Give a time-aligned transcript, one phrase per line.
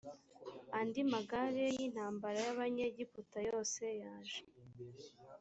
[0.79, 4.39] andi magare y intambara y abanyegiputa yose yaje